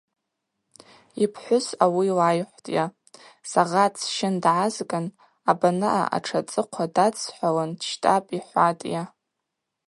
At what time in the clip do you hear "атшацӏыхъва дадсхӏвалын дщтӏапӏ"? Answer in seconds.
6.15-8.31